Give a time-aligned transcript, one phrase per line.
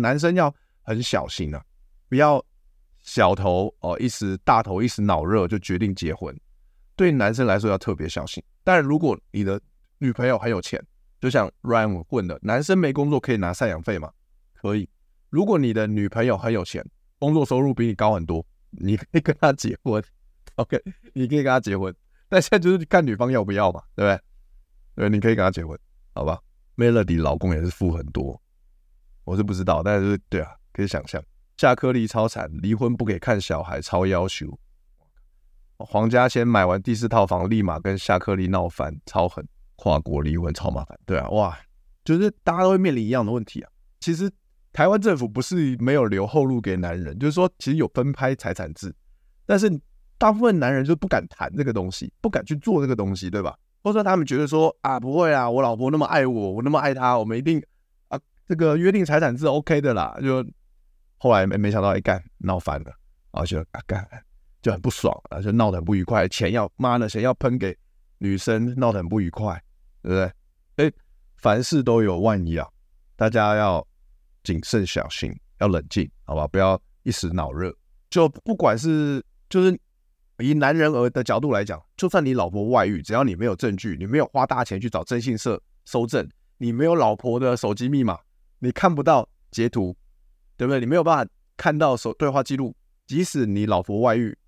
[0.00, 1.64] 男生要很小心啊，
[2.08, 2.44] 不要
[2.98, 6.34] 小头哦，一时大头一时脑热就决定结婚。
[6.96, 8.42] 对男生来说要特别小心。
[8.62, 9.60] 但如果你的
[9.98, 10.84] 女朋友很有钱，
[11.18, 14.10] 就像 Ryan 问的，男生没工作可以拿赡养费吗？
[14.54, 14.88] 可以。
[15.30, 16.84] 如果你的女朋友很有钱，
[17.18, 20.02] 工作收入比你高很多，你可以跟她结婚。
[20.56, 20.78] OK，
[21.14, 21.94] 你可以跟她结婚。
[22.28, 24.22] 但现在就是看女方要不要嘛，对不
[24.96, 25.08] 对？
[25.08, 25.78] 对，你可以跟她结婚，
[26.14, 26.38] 好吧
[26.76, 28.40] ？Melody 老公也是富很多。
[29.30, 31.22] 我是不知道，但是对啊，可以想象，
[31.56, 34.58] 夏克立超惨，离婚不给看小孩，超要求。
[35.78, 40.98] 黄家千买完第四套房，立马跟夏克立闹翻，超狠，跨国离婚超麻烦。
[41.06, 41.56] 对啊，哇，
[42.04, 43.70] 就是大家都会面临一样的问题啊。
[44.00, 44.28] 其实
[44.72, 48.92] 台湾政府不是没有留后路给男人，就是说其实有分拍财产制，
[49.46, 49.70] 但是
[50.18, 53.56] 大部分男人就不敢谈这个东西，不敢去做这个东西，对吧？
[53.84, 57.62] 或者说他们觉得说啊，不会啊，我老婆那么爱我，我那么爱她，我们一定。
[58.50, 60.44] 这个约定财产是 OK 的啦，就
[61.18, 62.86] 后来没没想到一干闹翻了，
[63.30, 64.04] 然后就啊干
[64.60, 67.78] 就很不爽，然后就闹得很不愉快，钱要妈的钱要喷给
[68.18, 69.54] 女生，闹得很不愉快，
[70.02, 70.32] 对不对？
[70.84, 70.92] 哎，
[71.36, 72.66] 凡事都有万一啊，
[73.14, 73.86] 大家要
[74.42, 76.48] 谨慎小心，要冷静，好吧？
[76.48, 77.72] 不要一时脑热。
[78.10, 79.78] 就不管是就是
[80.38, 88.18] 以男人儿的角度来讲，就算你老婆外遇，只要你没有证据，你没有花大钱去找征信社收证，你没有老婆的手机密码。
[88.60, 89.96] 你看不到截图，
[90.56, 90.78] 对不对？
[90.78, 92.74] 你没有办法看到手对话记录。
[93.06, 94.38] 即使你老婆外遇，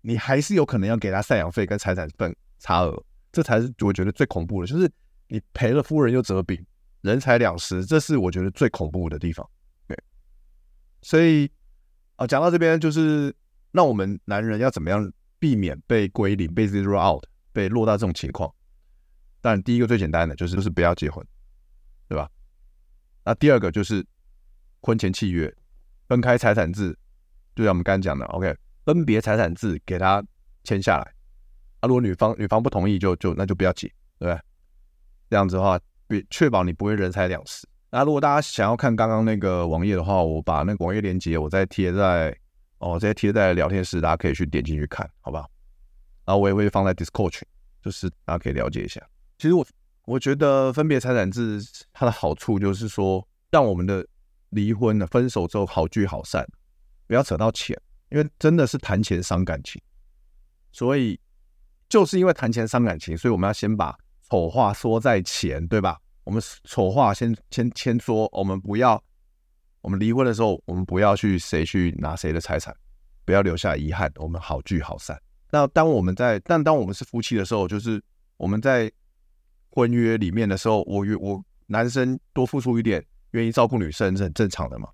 [0.00, 3.04] 你还是有可能要给他赡养费跟财产分差额。
[3.30, 4.90] 这才是我觉得最恐怖的，就是
[5.28, 6.60] 你赔了夫人又折兵，
[7.02, 9.48] 人财两失，这是我觉得最恐怖的地方。
[9.86, 9.96] 对，
[11.02, 11.48] 所以
[12.16, 13.32] 啊，讲到这边，就是
[13.70, 18.52] 那我们男人要怎么样避免被归零、被 zero out、被落到这种情况？
[19.40, 21.24] 但第一个最简单的就是，就是不要结婚，
[22.08, 22.28] 对吧？
[23.28, 24.02] 那第二个就是
[24.80, 25.54] 婚前契约，
[26.08, 26.96] 分开财产制，
[27.54, 28.56] 就像我们刚才讲的，OK，
[28.86, 30.24] 分别财产制给他
[30.64, 31.12] 签下来。
[31.80, 33.86] 啊，如果女方女方不同意就，就那就不要结，
[34.18, 34.40] 对不对？
[35.28, 37.68] 这样子的话，别确保你不会人财两失。
[37.90, 42.34] 那如果大家想要看刚刚那个网页的话，我把那个网页链接我再贴在
[42.78, 45.50] 哦，直接贴在聊天室，大家可以去点进去看，好不好？
[46.24, 47.46] 然后我也会放在 Discord 群，
[47.82, 49.06] 就是大家可以了解一下。
[49.36, 49.66] 其实我。
[50.08, 51.60] 我觉得分别财产制
[51.92, 54.06] 它的好处就是说，让我们的
[54.48, 56.48] 离婚呢，分手之后好聚好散，
[57.06, 59.78] 不要扯到钱，因为真的是谈钱伤感情。
[60.72, 61.20] 所以
[61.90, 63.94] 就是因为谈钱伤感情，所以我们要先把
[64.30, 65.98] 丑话说在前，对吧？
[66.24, 69.02] 我们丑话先先先说，我们不要，
[69.82, 72.74] 我们离婚的时候，我们不要去谁去拿谁的财产，
[73.26, 75.20] 不要留下遗憾，我们好聚好散。
[75.50, 78.02] 那当我们在，但当我们是夫妻的时候，就是
[78.38, 78.90] 我们在。
[79.70, 84.88] 婚约里面的时候，我愿我男生多付出一点，愿意照顾女生是很正常的嘛，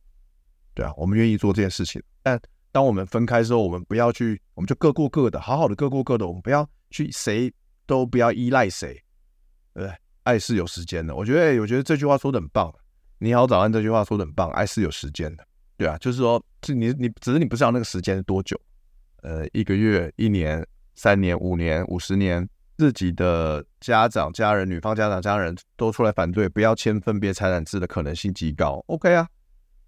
[0.75, 2.03] 对啊，我们愿意做这件事情。
[2.23, 2.41] 但
[2.73, 7.53] 当我们分开之后，我们不要去，我们就各过各的，好好的各过各的，我们不要去谁
[7.87, 8.95] 都不要依赖谁，
[9.73, 9.95] 对不对？
[10.25, 12.75] 爱是有时间的，我觉得，我觉得这句话说的很棒。
[13.19, 15.47] 你好，早安这句话说的很棒，爱是有时间的，
[15.77, 18.61] 对啊，就是说，是你你只是你不知道那个时间是多久，
[19.23, 20.67] 呃，一个月、一年、
[20.97, 22.47] 三年、五年、五十年。
[22.77, 28.83] 自己的家长、家人、女方家长、家人都出来反对，不要签分别财产制的可能性极高。
[28.89, 29.29] OK 啊，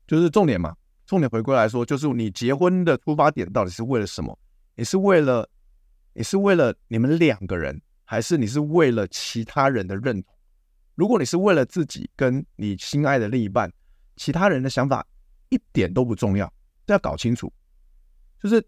[0.06, 0.76] 就是重点嘛。
[1.04, 4.38] 重点回归来说，就是你结婚的出发点到底是为了什么？
[4.74, 5.48] 你是为了，
[6.12, 10.34] 你是为了你们两个人，还是你是为了其他人的认同？
[10.94, 13.72] 如果你是为了自己跟你心爱的另一半，
[14.16, 15.06] 其他人的想法
[15.48, 16.52] 一点都不重要，
[16.86, 17.52] 这要搞清楚。
[18.40, 18.64] 就是。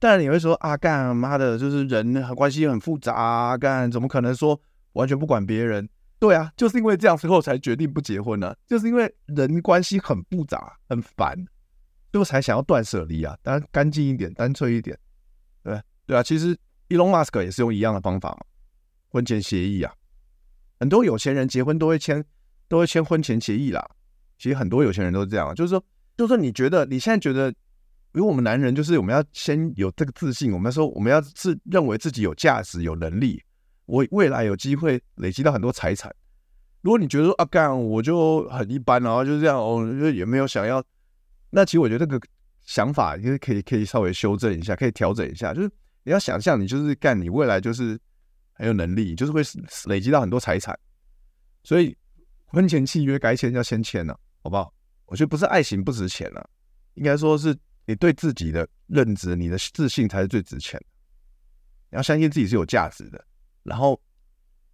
[0.00, 4.60] 当然你会说啊，干妈的，就是人关系很复杂啊，干怎么可能说
[4.94, 5.88] 完全不管别人？
[6.18, 11.36] 对啊，就是因为这样之后才决定不结婚呢，就是因为人关系很复杂，很烦，
[12.10, 14.98] 最后才想要断舍离啊，当然干净一点，干脆一点，
[15.62, 16.22] 对对啊。
[16.22, 16.56] 其实
[16.88, 18.40] Elon Musk 也是用一样的方法嘛，
[19.08, 19.92] 婚前协议啊，
[20.78, 22.24] 很多有钱人结婚都会签，
[22.68, 23.86] 都会签婚前协议啦。
[24.38, 25.84] 其实很多有钱人都是这样，就是说，
[26.16, 27.54] 就是说，你觉得你现在觉得，
[28.12, 33.40] 因为我们男人就是我们要先有这个自信，我们说我们要自认为自己有价值、有能力，
[33.86, 36.14] 我未来有机会累积到很多财产。
[36.82, 40.82] 如果你觉得说啊干我就很一般，然后就这样，哦，就也没有想要。
[41.50, 42.26] 那其实我觉得这个
[42.64, 45.54] 想法就是可以可以稍微修正一下，可以调整一下。
[45.54, 45.70] 就是
[46.02, 48.00] 你要想象，你就是干，你未来就是
[48.54, 49.42] 很有能力，就是会
[49.86, 50.76] 累积到很多财产。
[51.62, 51.96] 所以
[52.46, 54.72] 婚前契约该签要先签了，好不好？
[55.06, 56.48] 我觉得不是爱情不值钱了，
[56.94, 57.54] 应该说是
[57.86, 60.86] 你对自己的认知、你的自信才是最值钱的。
[61.90, 63.24] 你要相信自己是有价值的。
[63.62, 64.00] 然后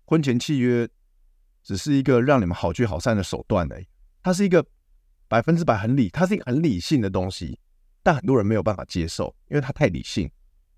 [0.05, 0.89] 婚前契约
[1.63, 3.87] 只是一个让你们好聚好散的手段而已，
[4.23, 4.65] 它是一个。
[5.29, 7.59] 百分之百很理，它是一个很理性的东西，
[8.01, 10.31] 但很多人没有办法接受，因为它太理性。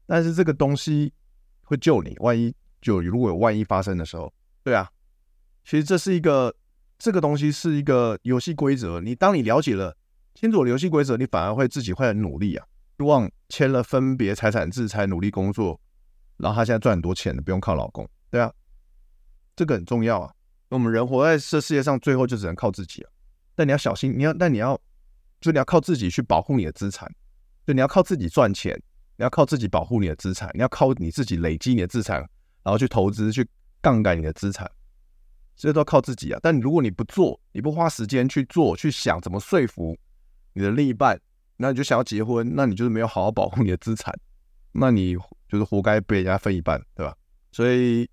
[0.06, 1.12] 但是这个东西
[1.60, 4.32] 会救你，万一就如果有万一发生的时候，
[4.64, 4.90] 对啊，
[5.66, 6.56] 其实这是一个
[6.98, 9.02] 这个东西是一个游戏规则。
[9.02, 9.94] 你当你了解了
[10.40, 12.64] 清楚游戏规则，你反而会自己会很努力啊，
[12.96, 15.80] 希望签了分别财产制才努力工作，
[16.36, 18.52] 然后他现在赚很多钱的，不用靠老公，对啊，
[19.56, 20.32] 这个很重要啊。
[20.68, 23.10] 我们人活在这世界上，最后就只能靠自己了。
[23.56, 24.80] 但你要小心，你要，但你要，
[25.40, 27.12] 就你要靠自己去保护你的资产，
[27.66, 28.80] 就你要靠自己赚钱，
[29.16, 32.18] 你要靠自己保护你的资产，你要靠你自己累积你的资产，
[32.62, 33.44] 然后去投资，去
[33.80, 34.70] 杠杆你的资产，
[35.56, 36.38] 这都靠自己啊。
[36.40, 39.98] 但如果你不做，你不花时间去做，去想怎么说服
[40.52, 41.20] 你的另一半，
[41.56, 44.14] 那你就想要结婚，那你就是没有好好保护你的资产，
[44.72, 45.16] 那你
[45.48, 47.16] 就是活该被人家分一半，对吧？
[47.52, 48.08] 所以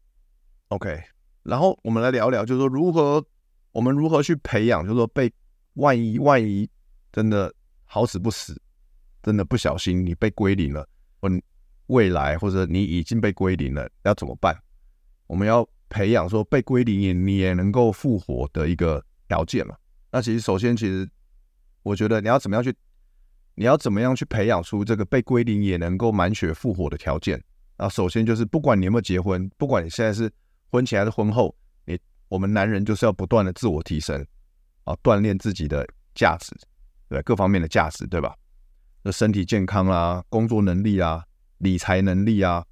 [0.70, 1.02] ，OK，
[1.44, 3.26] 然后我们来聊聊，就是说如何。
[3.72, 4.84] 我们如何去培养？
[4.84, 5.30] 就是说，被
[5.74, 6.66] 万一万一
[7.12, 7.54] 真的
[7.84, 8.58] 好死不死，
[9.22, 10.88] 真的不小心你被归零了，
[11.20, 11.30] 或
[11.88, 14.58] 未来或者你已经被归零了，要怎么办？
[15.28, 19.76] 我们要培养说被归零也你也能够复活的一个条件嘛。
[20.10, 21.06] 那其实首先，其实
[21.86, 22.76] 我觉得你要怎么样去，
[23.54, 27.40] 你要怎么样去培养出这个被归零也能够满血复活的条件？
[27.78, 30.32] 啊首先就是不管你有没有结婚，不管你现在是
[30.72, 31.56] 婚前还是婚后。
[31.86, 34.26] 你我们男人就是要不断的自我提升
[34.86, 36.52] 啊，锻炼自己的价值，
[37.08, 38.34] 对各方面的价值，对吧？
[39.04, 41.24] 那身体健康啊，工作能力啊，
[41.60, 42.66] 理财能力啊，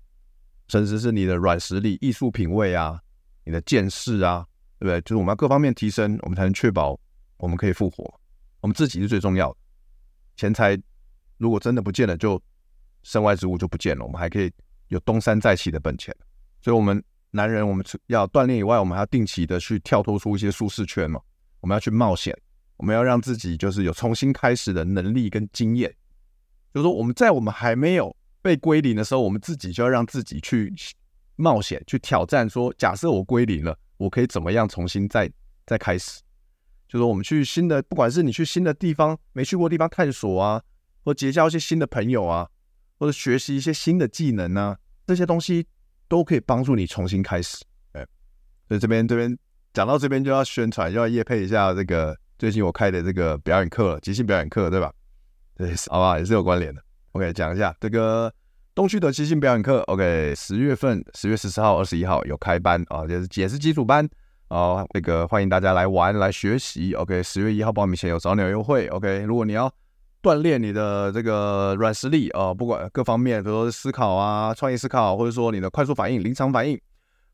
[0.70, 3.00] 甚至是你的软实力、艺术品味啊，
[3.46, 4.44] 你的见识啊，
[4.80, 5.00] 对不对？
[5.02, 7.00] 就是我们要各方面提升，我们才能确保
[7.38, 8.20] 我们可以复活。
[8.64, 9.58] 我们自己是最重要的，
[10.36, 10.76] 钱财
[11.38, 12.42] 如果真的不见了，就
[13.04, 14.52] 身外之物就不见了，我们还可以
[14.88, 16.16] 有东山再起的本钱。
[16.60, 17.04] 所以，我们。
[17.36, 21.20] 男人，我们要锻炼以外，我们还要定期的去跳脱出一些舒适圈嘛。
[21.62, 22.32] 我们要去冒险，
[22.78, 25.92] 我们要让自己就是有重新开始的能力跟经验。
[26.72, 30.72] 就是说，我们在我们还没有被归零的时候，我们自己就要让自己去
[31.36, 32.48] 冒险，去挑战。
[32.48, 35.28] 说，假设我归零了，我可以怎么样重新再
[35.66, 36.22] 再开始？
[36.94, 40.62] 就是，我们去新的，不管是你去新的地方，没去过地方探索啊，
[41.04, 42.48] 或结交一些新的朋友啊，
[42.98, 45.68] 或者学习一些新的技能啊，这些东西。
[46.10, 47.58] 都可以帮助你重新开始，
[47.94, 48.06] 哎，
[48.68, 49.36] 所以这边这边
[49.74, 54.94] 讲到这边就要宣传，就要业配一下这个最近我开的这个表演课，即兴表演课，对吧？
[55.56, 56.84] 对，好吧，也是有关联的。
[57.14, 58.32] OK，讲一下这个
[58.76, 59.80] 东区的即兴表演课。
[59.84, 64.08] OK，十月份十月十四号、二十一号有开班啊，也是也是基础班
[64.54, 66.94] 哦，那个欢迎大家来玩来学习。
[66.94, 68.86] OK，十月一号报名前有早鸟优惠。
[68.88, 69.72] OK，如果你要。
[70.22, 76.80] 锻炼你的这个软实力啊，不管各方面，比如说思考啊、创意思考，或者说你的快速反应、临场反应，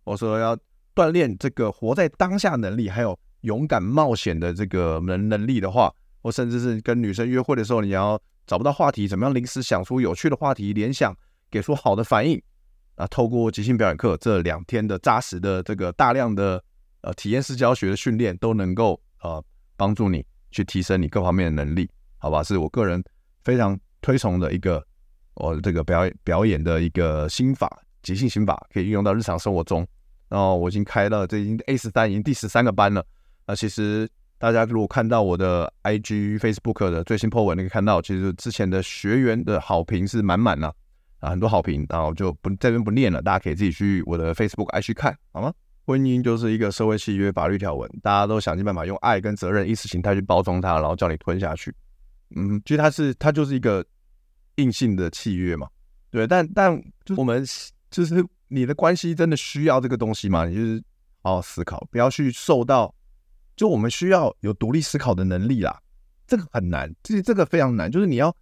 [0.03, 0.57] 或者说要
[0.95, 11.15] 锻炼这个活在当下能力，还有勇敢冒险的这个能能力的话，或甚至是跟女生约会的时候，你要找不到话题，怎么样临时想出有趣的话题，联想
[11.51, 12.41] 给出好的反应
[12.95, 13.05] 啊？
[13.05, 16.59] 透过即兴表演课这两天的扎实的这个大量的
[17.01, 19.43] 呃体验式教学的训练，都能够呃
[19.75, 21.89] 帮助你去提升你各方面的能力。
[22.17, 23.03] 好吧，是我个人
[23.43, 24.85] 非常推崇的一个
[25.35, 29.87] 我这个表演表演的一个心法，即兴心法可以运用到日常生活中。
[30.27, 33.03] 然后我已经开了，这已经 A 十三，已经第十三个班了。
[33.47, 40.67] 那其实大家如果看到我的 IG、Facebook 的最新 po 文，你可以看到，其实之前的学员的好评是满满的
[41.19, 41.85] 啊，很多好评。
[41.89, 45.51] 然后就不这边不念了，大家可以自己去我的 Facebook IG 看，好吗？
[45.89, 51.73] 婚姻就是一个社会契约法律条文，大家都想尽办法用爱跟责任意识形态去包装它，然后叫你吞下去。
[52.35, 53.83] 嗯，其实它是它就是一个
[54.57, 55.67] 硬性的契约嘛，
[56.11, 57.43] 对，但但就是我们
[57.89, 60.45] 就是你的关系真的需要这个东西吗？
[60.45, 60.83] 你就是
[61.23, 62.93] 好好思考，不要去受到，
[63.55, 65.75] 就我们需要有独立思考的能力啦，
[66.27, 68.35] 这个很难，其实这个非常难，就是你要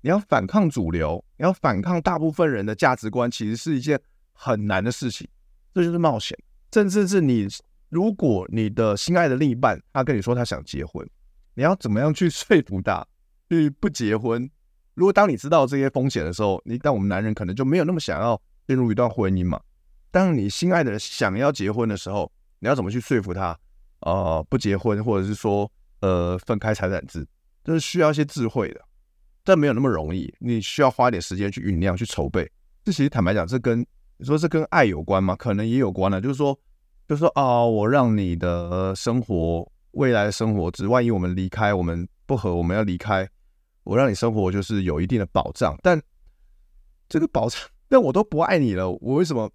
[0.00, 4.00] 你要反抗主流，你要反抗大部分人的价值观，其实是一件
[4.32, 5.28] 很难的事情。
[5.74, 6.38] 这就是冒险，
[6.74, 7.46] 甚至是你
[7.88, 11.08] 如果你的心爱的另一半，他跟你说他想结婚，
[11.54, 13.06] 你要怎么样去说服他
[13.48, 14.50] 去不结婚？
[14.94, 19.60] 如果当你知道这些风险的时候，你但我们男人可能就没有那么想要进入一段婚姻嘛。
[20.10, 22.28] 当你心爱的人想要结婚的时候，
[22.58, 23.56] 你要怎么去说服他？
[24.00, 27.24] 呃，不结婚，或者是说，呃，分开财产制，
[27.62, 28.80] 这是需要一些智慧的，
[29.44, 30.34] 但没有那么容易。
[30.40, 32.50] 你需要花点时间去酝酿、去筹备。
[32.84, 35.34] 这其实坦白讲，这跟你说这跟爱有关吗？
[35.36, 36.20] 可能也有关了。
[36.20, 36.58] 就是说，
[37.08, 43.28] 就是说啊、我让你的生活、未来的生活，只万一我们离开，我们不和，我们要离开，
[43.82, 45.76] 我让你生活就是有一定的保障。
[45.82, 46.00] 但
[47.08, 49.50] 这个保障，但我都不爱你了，我为什么？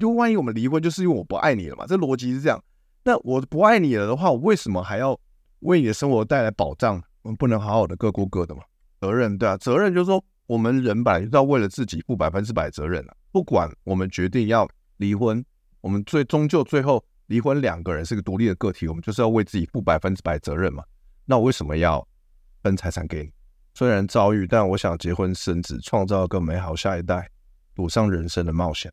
[0.00, 1.86] 就万一我们离婚，就是因为我不爱你了嘛？
[1.86, 2.60] 这逻辑是这样。
[3.04, 5.16] 那我不爱你了的话，我为什么还要
[5.60, 7.00] 为你的生活带来保障？
[7.22, 8.62] 我们不能好好的各过各的嘛？
[9.00, 13.14] 责任对啊，责任就是说，我们人本来就要为了自己负百分之百责任啊。
[13.34, 14.64] 不管我们决定要
[14.98, 15.44] 离婚，
[15.80, 20.84] 我们最终究最后离婚，两个人是个独立的个体，我们就是要为自己负百分之百责任嘛。
[21.24, 22.06] 那我为什么要
[22.62, 23.32] 分财产给你？
[23.74, 27.28] 虽然遭遇，但我想结婚生子，创造更美好下一代，
[27.74, 28.92] 赌上人生的冒险。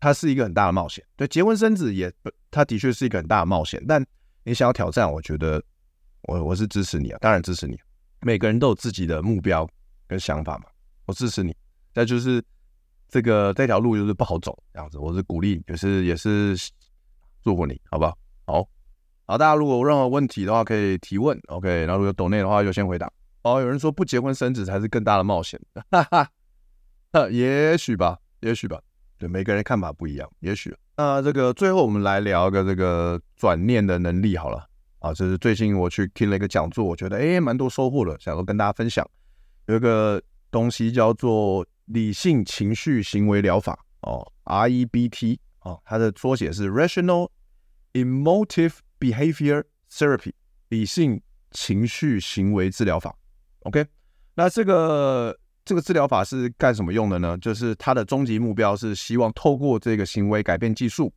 [0.00, 2.12] 它是一个很大的冒险，对，结婚生子也，
[2.50, 3.80] 它的确是一个很大的冒险。
[3.86, 4.04] 但
[4.42, 5.62] 你想要挑战，我觉得
[6.22, 7.78] 我我是支持你啊，当然支持你。
[8.22, 9.64] 每个人都有自己的目标
[10.08, 10.64] 跟想法嘛，
[11.06, 11.54] 我支持你。
[11.92, 12.42] 再就是
[13.10, 16.56] 这个这条路就是不好走，这样子，我是鼓励，也是也是
[17.42, 18.16] 祝福你，好不好？
[18.46, 18.68] 好，
[19.26, 21.68] 好，大家如果有任何问题的话，可以提问，OK。
[21.84, 23.10] 然后如果有抖内的话，就先回答。
[23.42, 26.02] 哦，有人说不结婚生子才是更大的冒险， 哈
[27.12, 28.80] 哈，也许吧，也许吧。
[29.18, 34.66] 对，每个人看法不一样，也许那这个最后我们来聊一个这个转念的能力好了
[34.98, 39.08] 啊，这是最近我去听了一个讲座，我觉得诶蛮多收获的，想说跟大家分享。
[39.66, 47.28] 有一个东西叫做理性情绪行为疗法哦，REBT 啊，它的缩写是 Rational
[47.92, 50.32] Emotive Behavior Therapy，
[50.68, 51.20] 理性
[51.50, 53.14] 情绪行为治疗法。
[53.60, 53.86] OK，
[54.34, 55.36] 那这个。
[55.62, 57.38] 这个治疗法是干什么用的呢？
[57.38, 61.12] 就是它的终极目标是希望透过这个行为改变技术，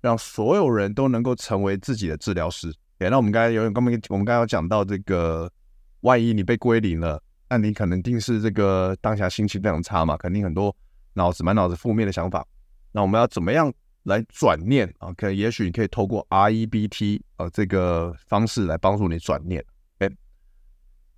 [0.00, 2.72] 让所有人都能够成为自己的治疗师。
[2.98, 5.50] 哎那我们刚才有，刚刚我们刚刚有讲到这个，
[6.02, 10.74] 万一你被归零了，那你可能定是这个当下心情非常差嘛，肯定很多
[11.14, 12.46] 脑子满脑子负面的想法。
[12.92, 13.72] 那我们要怎么样
[14.04, 15.12] 来转念啊？
[15.14, 19.64] 可也许你可以透过 REBT 呃这个方式来帮助你转念。
[19.98, 20.14] OK，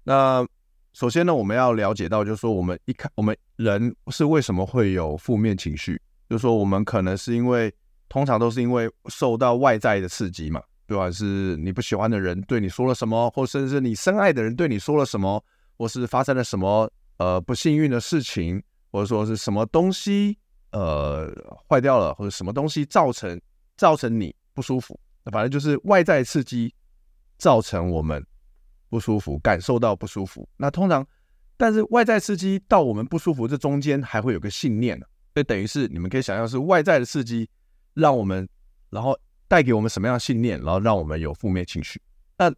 [0.05, 0.47] 那。
[0.95, 6.01] 首先呢，我们要了解到，就是说，我们一看，我们人是为什么会有负面情绪？
[6.29, 7.73] 就是说，我们可能是因为，
[8.09, 15.45] 通常都是因为受到外在的刺激嘛，不管是你不喜欢的人对你说了什么，或甚至是你深爱的人对你说了什么，
[15.79, 20.37] 或是发生了什么呃不幸运的事情，或者说是什么东西
[20.73, 21.33] 呃
[21.67, 23.41] 坏掉了，或者什么东西造成
[23.79, 25.01] 造成你不舒服，
[25.33, 26.75] 反正就是外在刺激
[27.39, 28.23] 造成我们。
[28.91, 30.49] 不舒服，感受到不舒服。
[30.57, 31.07] 那通常，
[31.59, 34.99] 但是外在刺激到我们不舒服，这中间还会有个信念，
[35.35, 37.47] 所以等于是你们可以想象是外在的刺激
[37.93, 38.49] 让我们，
[38.89, 39.15] 然后
[39.47, 42.01] 带给我们什么样的信念，然后让我们有负面情绪。
[42.39, 42.51] 那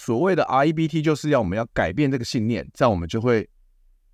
[0.00, 3.46] 所谓的 REBT 就是要我们要改变这个信念，这样我们就会，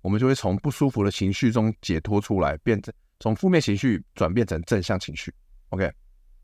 [0.01, 5.33] 我们就会从不舒服的情绪中解脱出来，变成从负面情绪转变成正向情绪。
[5.69, 5.89] OK，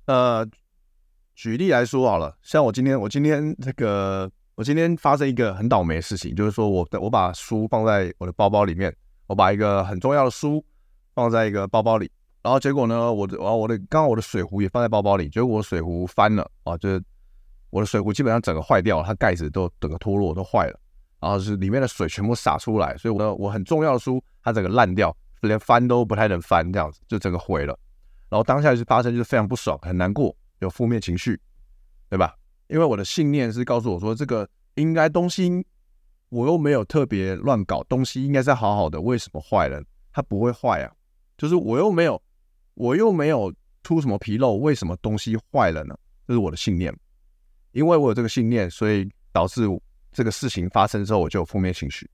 [0.06, 0.48] 呃，
[1.36, 4.32] 举例来说好了，像我今天，我今天这个。
[4.56, 8.96] 我今天发生一个很倒霉的事情，就是说我的我把书放在我的包包里面，
[9.26, 10.64] 我把一个很重要的书
[11.16, 12.08] 放在一个包包里，
[12.44, 17.02] 然后结果呢，我的我我的刚好我的水壶也放在包包里，结果我水壶翻了啊，就
[17.74, 20.80] 我的水壶基本上整个坏掉了，它盖子都整个脱落都坏了，
[21.20, 27.76] 然后是里面的水全部洒出来，所以我的我很重要的书它整个烂掉，连翻都不太能翻，这样子就整个毁了，
[28.30, 31.42] 然后当下就是发生就是非常不爽，很难过，有负面情绪，
[32.12, 32.36] 对吧？
[32.68, 35.66] 因为我的信念是告诉我说，这个应该东西
[36.30, 39.84] 我又没有特别乱搞，东西应该是好好的，为什么坏了？
[40.12, 40.94] 它不会坏啊，
[41.40, 42.22] 就是我又没有，
[42.76, 43.52] 我又没有
[43.82, 45.98] 出什么纰漏，为什么东西坏了呢？
[46.28, 46.96] 这是我的信念。
[47.74, 49.68] 因为我有这个信念，所以导致
[50.12, 52.10] 这个事情发生之后，我就有负面情绪。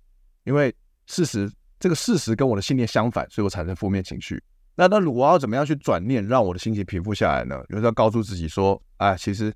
[0.46, 0.74] 因为
[1.06, 1.50] 事实
[1.80, 4.42] 这个事实跟我的信念相反，所以我产生负面情绪。
[4.76, 7.64] 那那我要怎么样去转念，让我的心情平复下来呢？
[7.70, 9.54] 就是要告诉自己说，哎，其实。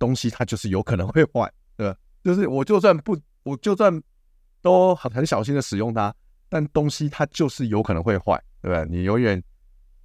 [0.00, 1.94] 东西它就是有可能会坏，对吧？
[2.24, 4.02] 就是我就算不，我就算
[4.62, 6.10] 都很很小心的使用它，
[6.48, 8.82] 但东西它就是有可能会坏，对吧？
[8.88, 9.38] 你永远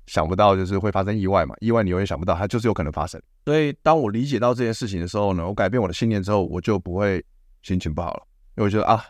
[0.07, 3.21] 想不到就是会发生意外嘛，意外你永远想不到，它就是有可能发生。
[3.45, 7.23] 所以当我理解到这件事情的时候呢，我改变我的信念之后，我就不会
[7.63, 8.23] 心情不好了。
[8.57, 9.03] 因为我觉得啊，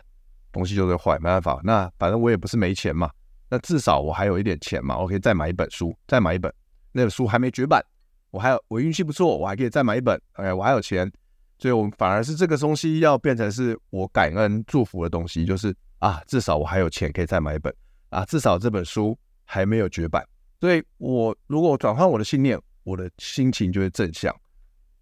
[0.50, 3.10] 东西就是坏，没办法，那反正我也不是没钱嘛，
[3.48, 6.52] 那至少我还有一点钱嘛，我可以再买一本书，再买一本，
[6.92, 7.84] 那本书还没绝版，
[8.30, 11.10] 我还有我运气不错，我还可以再买一本哎我还有钱，
[11.58, 17.72] 所以我反而是这个东西要变成是我感恩祝福的东西，就是啊，至少我还有钱可以再买一本
[18.08, 20.26] 啊，至少这本书还没有绝版，
[20.60, 24.34] 所以我如果转换我的信念，我的心情就会正向。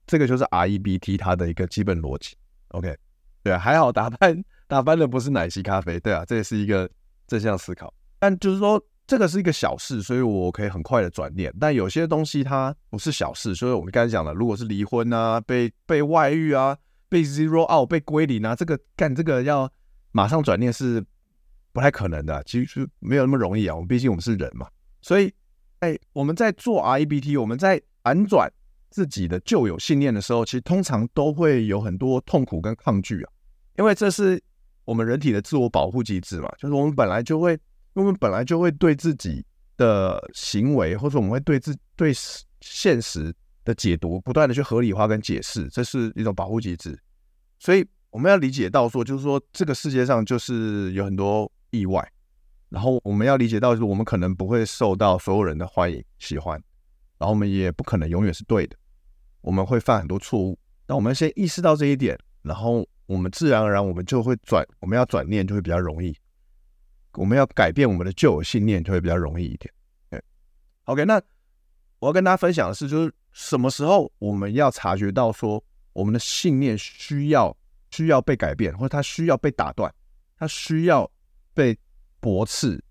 [0.06, 2.36] 这个就是 REBT 它的一个基本逻辑
[2.68, 2.94] ，OK，
[3.42, 6.90] 对啊，还好打翻打翻的不是奶昔咖啡，对啊，这也是一个
[7.26, 7.92] 正向思考。
[8.18, 11.50] 但就是说，这个是一个小事，所以我可以很快的转念。
[11.58, 16.76] 但有些东西它不是小事，所以我们刚才讲了，如果是离婚啊、被被外遇啊、
[17.08, 19.70] 被 zero out、被归零啊，这个干这个要
[20.12, 21.02] 马上转念是
[21.72, 23.74] 不太可能的，其实没有那么容易啊。
[23.74, 24.68] 我们毕竟我们是人嘛，
[25.00, 25.32] 所以
[25.80, 28.50] 哎，我们在做 REBT，我们在反转。
[28.90, 33.32] 自己的旧有信念的时候，其实通常都会有很多痛苦跟抗拒啊，
[33.76, 34.40] 因为这是
[34.84, 37.58] 我们人体的自我保护机制嘛，就是我们本来就会，
[37.94, 39.44] 我们本来就会对自己
[39.76, 42.12] 的行为，或者我们会对自对
[42.60, 46.96] 现实的解读，不断的去合理化跟解释，这是一种保护机制。
[47.58, 52.08] 所以我们要理解到说，就是说这个世界上就是有很多意外，
[52.74, 56.60] 然后我们要理解到，就是我们可能不会受到所有人的欢迎喜欢，
[57.18, 58.76] 然后我们也不可能永远是对的。
[59.42, 66.12] 我们会犯很多错误，那我们先意识到这一点，然后我们自然而然我们就会转，我们要转念就会比较容易，
[67.12, 69.72] 我们要改变我们的旧有信念就会比较容易一点。
[70.86, 71.22] ，OK，那
[72.00, 75.62] 我要跟大家分享的是，就是什么时候我们要察觉到说
[75.92, 77.56] 我们的信念需要
[77.92, 79.94] 需要被改变，或者它需要被打断，
[80.36, 81.08] 它需要
[81.54, 81.78] 被
[82.24, 82.82] 驳斥、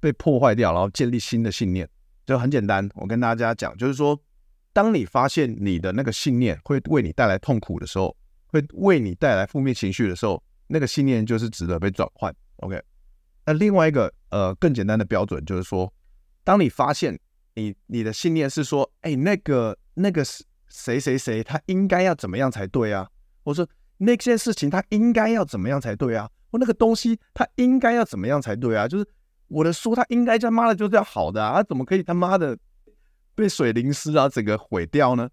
[0.00, 1.86] 被破坏掉，然后建立新的信念，
[2.24, 2.88] 就很简单。
[2.94, 4.18] 我跟大家讲，就是说。
[4.74, 12.34] 当你发现你的那个信念会为你带来痛苦的时候，会为你带来负面情绪的时候，那个信念就是值得被转换。
[12.56, 12.82] OK，
[13.44, 15.92] 那另外一个呃更简单的标准就是说，
[16.42, 17.20] 当你发现
[17.52, 20.24] 你你的信念是说，哎，那个那个
[20.68, 23.06] 谁谁谁他应该要怎么样才对啊，
[23.44, 29.06] 或者说那件事情他应该要怎么样才对啊，我那个东西他应该要怎么样才对啊，就是
[29.48, 32.56] 我的书他应该他妈的就是要好的啊，他怎么可以他妈的？
[33.34, 35.26] 被水淋湿啊，整个毁掉呢？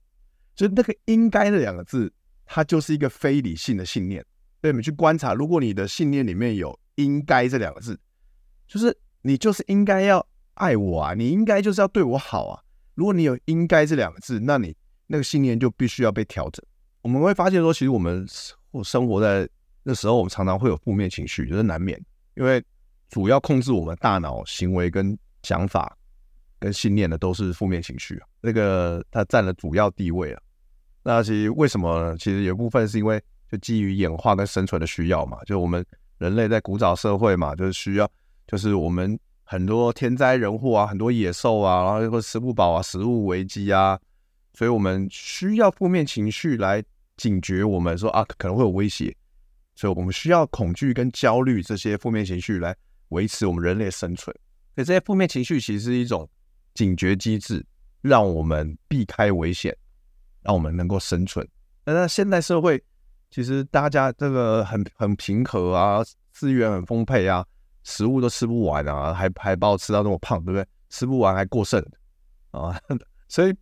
[0.56, 2.10] 就那个“应该”的两个字，
[2.46, 4.26] 它就是一个非理性的信念。
[4.62, 8.00] 所以我们去观察，如果你的信念里面有“应该”这两个字，
[8.70, 12.62] 就是你就是应该要爱我啊，你应该就是要对我好啊。
[12.96, 14.74] 如果你有“应该”这两个字，那你
[15.08, 16.66] 那个信念就必须要被调整。
[17.02, 18.26] 我们会发现说，其实我们
[18.82, 19.48] 生活在
[19.84, 22.00] 那时候，我们常常会有负面情绪，就是难免，
[22.36, 22.64] 因为
[23.10, 25.96] 主要控制我们大脑行为跟想法。
[26.62, 30.42] 跟信念的都是负面情绪啊，那个它占了主要地位啊。
[31.04, 32.18] 那其实为什么呢？
[32.18, 33.18] 其实有部分是因为
[33.50, 35.86] 就基于演化跟生存的需要嘛，就我们
[36.18, 38.12] 人类在古早社会嘛，就是需要，
[38.46, 43.98] 就是我们很多天灾人祸啊，很多野兽啊，然后又会吃不饱啊，食物危机啊，
[44.54, 46.84] 所以我们需要负面情绪来
[47.16, 49.16] 警觉我们说啊，可能会有威胁，
[49.80, 52.76] 所以我们需要恐惧跟焦虑这些负面情绪来
[53.10, 54.36] 维持我们人类生存。
[54.76, 56.30] 所以这些负面情绪其实是一种。
[56.76, 57.66] 警觉机制
[58.00, 59.76] 让我们避开危险，
[60.44, 61.46] 让我们能够生存。
[61.84, 62.82] 那现代社会
[63.30, 67.46] 其实大家这个很很平和啊，资源很丰沛啊，
[67.84, 70.66] 食物都吃不完啊，还还把我吃到那么胖，对不对？
[70.90, 71.84] 吃不完还过剩
[72.52, 72.80] 啊，
[73.28, 73.54] 所以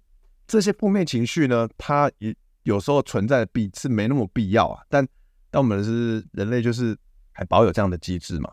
[0.45, 4.83] 这些负面情绪呢，它也有时候存在的必是没那么必要啊。
[4.89, 5.07] 但
[5.49, 6.97] 但我们是人类，就是
[7.31, 8.51] 还保有这样的机制嘛，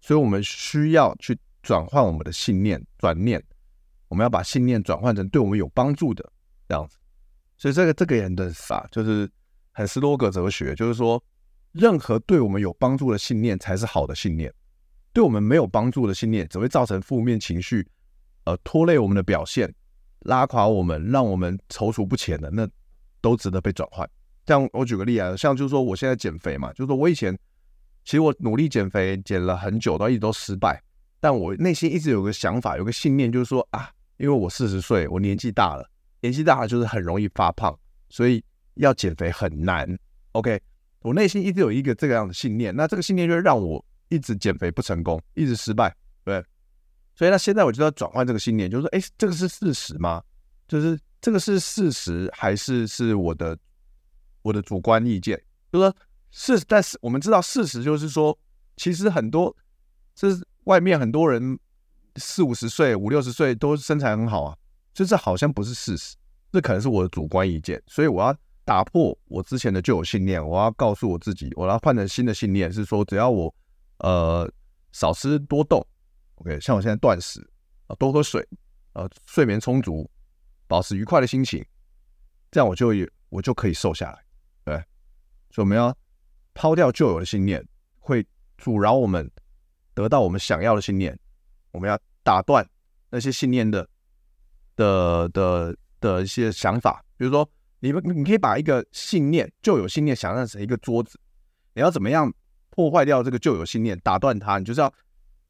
[0.00, 3.42] 所以我们需要去转换我们的信念，转念。
[4.08, 6.22] 我们要把信念转换成对我们有帮助的
[6.68, 6.98] 这样子，
[7.56, 9.26] 所以这个这个也很傻，就是
[9.70, 11.22] 很斯多葛哲学，就是说，
[11.72, 14.52] 任何对我们有帮助的信念才是好的信念，
[15.14, 17.88] 对我们没有帮助的信念只会造成负面情绪，
[18.44, 19.74] 呃，拖累我们的表现，
[20.20, 22.68] 拉垮我们，让我们踌躇不前的，那
[23.22, 24.06] 都值得被转换。
[24.46, 27.36] 像我举个例啊，像就是说我现在减肥嘛，就是说我以前
[28.04, 30.82] 其实我努力减肥减了很久，都一直都失败，
[31.20, 33.90] 但我内心一直有个想法，有个信念，就是说啊。
[34.18, 35.84] 因为我四十岁，我年纪大了，
[36.20, 37.76] 年纪大了就是很容易发胖，
[38.08, 39.98] 所以要减肥很难。
[40.32, 40.60] OK，
[41.00, 46.44] 我内心一直有一个这个样的信念，那这个信念就会让我一直减肥不成功，一直失败，对。
[47.16, 50.22] 所以那现在我就要转换这个信念，就是说，哎，这个是事实吗？
[50.68, 53.58] 就是这个是事实，还是是我的
[54.42, 55.42] 我的主观意见？
[55.72, 55.96] 就是说
[56.30, 58.38] 事，但是我们知道事实就是说，
[58.76, 59.56] 其实很多，
[60.14, 61.58] 就是外面很多人。
[62.16, 64.54] 四五十岁、五六十岁都身材很好啊，
[64.92, 66.14] 就这好像不是事实，
[66.52, 73.54] 这可能是我的主观意见，所以我要打破我之前的旧有信念，我要告诉我自己，我要换成新的信念，是说只要我
[74.00, 74.46] 呃
[74.92, 75.82] 少吃多动
[76.34, 77.40] ，OK，像我现在断食
[77.86, 78.46] 啊，多喝水，
[78.92, 80.06] 呃，睡眠充足，
[80.66, 81.64] 保持愉快的心情，
[82.50, 82.88] 这样我就
[83.30, 84.22] 我就可以瘦下来，
[85.52, 85.96] 所以我们要
[86.54, 87.64] 抛掉旧有的信念，
[88.00, 88.26] 会
[88.58, 89.30] 阻挠我们
[89.94, 91.16] 得到我们想要的信念，
[91.70, 92.68] 我们要打断
[93.10, 93.88] 那些信念的
[94.74, 97.48] 的的的一些想法，比如说。
[97.84, 101.18] 你们，你可以把一个信念，旧有信念想象成一个桌子，
[101.74, 102.32] 你要怎么样
[102.70, 104.60] 破坏掉这个旧有信念，打断它？
[104.60, 104.94] 你就是要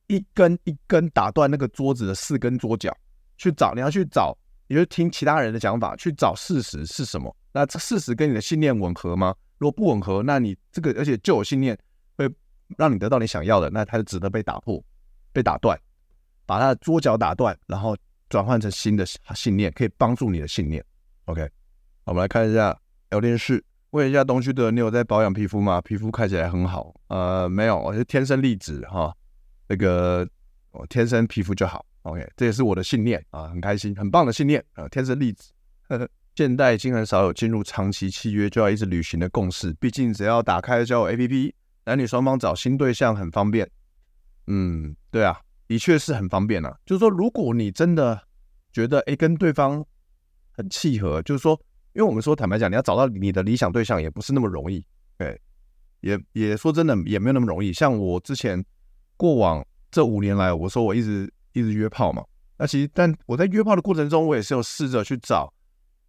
[0.06, 2.90] 一根一根打断那个桌子的四根桌角，
[3.36, 4.34] 去找，你要去找，
[4.66, 7.36] 你就听其他人的讲法，去找事实是什么？
[7.52, 9.34] 那这事实跟你的信念吻合吗？
[9.62, 11.78] 如果不吻合，那你这个而且旧有信念
[12.16, 12.28] 会
[12.76, 14.82] 让你得到你想要的，那它就值得被打破、
[15.32, 15.78] 被打断，
[16.44, 17.96] 把它的桌脚打断，然后
[18.28, 20.84] 转换成新的信念，可以帮助你的信念。
[21.26, 21.48] OK。
[22.04, 22.76] 我们来看一下
[23.10, 25.80] 聊天室，问一下东区的，你有在保养皮肤吗？
[25.80, 29.14] 皮肤看起来很好，呃，没有，我是天生丽质哈，
[29.68, 30.28] 那个
[30.72, 35.52] 我天生皮肤就好，OK，这也是我的信念啊，很开心，很棒的信念啊，天生丽质。
[35.88, 41.52] 呵呵现代已经很少有进入长期契约就要一直履行的共识，毕竟只要打开交友 APP，
[41.84, 43.70] 男女双方找新对象很方便。
[44.46, 46.76] 嗯，对啊，的确是很方便啊。
[46.84, 48.20] 就是说，如果你真的
[48.72, 49.84] 觉得哎跟对方
[50.52, 51.60] 很契合，就是说。
[51.94, 54.82] 因为我们说，坦白讲，你要找到你的理想对象也不是那么容易，
[55.18, 55.38] 对，
[56.00, 57.70] 也也说真的也没有那么容易。
[57.70, 58.64] 像我之前
[59.14, 62.24] 过往这五年来，我说我一直一直约炮嘛，
[62.56, 65.52] 那其实但我在约炮的过程中，我也是有试着去找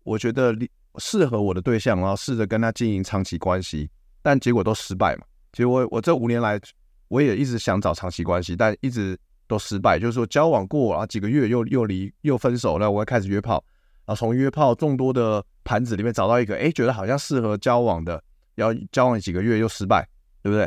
[0.04, 0.56] 我觉得
[0.98, 3.90] 适合我的对象，然后试着跟他经营长期关系，
[4.22, 5.26] 但结果都失败嘛。
[5.52, 6.60] 其实我我这五年来，
[7.08, 13.64] 我也一直想找长期关系，但一直都失败，就是说交往过然后几个月又又离又分手，那我会开始约炮。
[14.06, 18.22] 然后从约炮众多的盘子里面找到一个，哎，觉得好像适合交往的，
[18.56, 20.08] 要交往几个月又失败，
[20.42, 20.64] 对不对？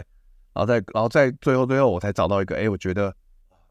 [0.55, 3.14] 然后再，然后再最后最后我才找到一个，哎，我觉得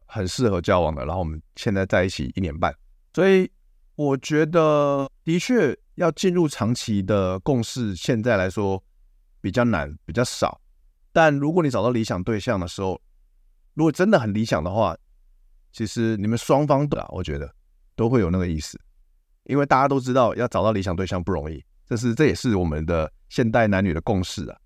[0.04, 2.72] 很适合交往的，然后我们现在在一起一年半，
[3.12, 3.50] 所以
[3.96, 8.82] 我觉得的确要进入长期的共识，现在来说
[9.40, 10.60] 比较难，比较少。
[11.12, 13.00] 但如果你找到理想对象的时候，
[13.72, 14.94] 如果真的很理想的话，
[15.72, 17.50] 其实你们双方的，我觉得
[17.94, 18.78] 都会有那个意思。
[19.44, 24.58] 因为大家都知道，要找到理想对象不容易，这是这也是我们的现代男女的共识啊。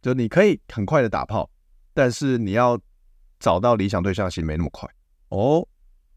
[0.00, 1.50] 就你可以很快的打炮，
[1.92, 2.80] 但是你要
[3.38, 4.88] 找到理想对象，其实没那么快
[5.28, 5.68] 哦。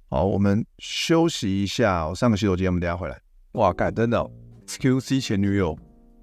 [0.10, 3.20] 好，我们休息一下，我上个洗手间，我们等下回来。
[3.54, 4.30] 哇，干真的
[4.68, 5.78] ，XQC 前女友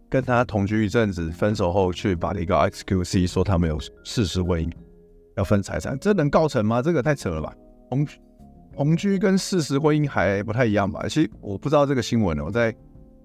[0.08, 4.70] 跟他同居一阵子，分手后去把一个 XQC 说他们有事实婚姻，
[5.36, 6.80] 要分财产，这能告成吗？
[6.80, 7.54] 这个太扯了吧，
[7.88, 8.06] 同。
[8.72, 11.02] 同居跟事实婚姻还不太一样吧？
[11.06, 12.74] 其实我不知道这个新闻，我再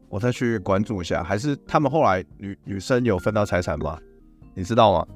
[0.09, 1.23] 我再去关注一下。
[1.23, 3.97] 还是他们后来女女生有分到财产吗？
[4.55, 5.07] 你知道吗？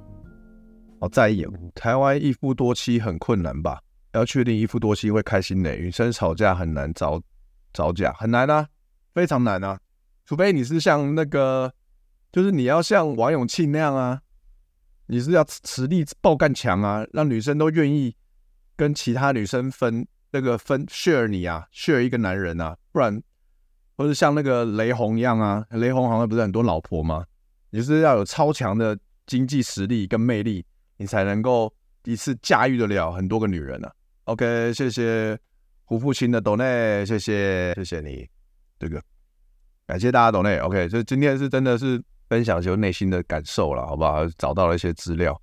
[1.02, 3.80] 好在意，台湾一夫多妻很困难吧？
[4.14, 7.22] 要确定一夫多妻会开心的，女生吵架很难找
[7.74, 8.68] 找架，很难啊，
[9.14, 9.80] 非常难啊。
[10.26, 11.74] 除非你是像那个，
[12.32, 14.22] 就是你要像王永庆那样啊，
[15.08, 18.16] 你是要实力爆干强啊，让女生都愿意
[18.76, 20.08] 跟其他女生分。
[20.32, 23.20] 那个分 share 你啊，share 一个男人啊，不然，
[23.98, 27.26] 或者像那个雷洪一样啊，雷洪好像不是很多老婆吗？
[27.72, 28.96] 你是要有超强的
[29.26, 30.64] 经济实力跟魅力，
[30.98, 33.92] 你才能够一次驾驭得了很多个女人啊。
[34.30, 35.36] OK，谢谢
[35.86, 38.30] 胡父亲的 donate，谢谢谢谢你
[38.78, 39.02] 这个，
[39.88, 40.62] 感谢大家 donate。
[40.62, 44.24] OK，就今天是真的是分享就内心的感受了，好不好？
[44.38, 45.36] 找到了一些资料，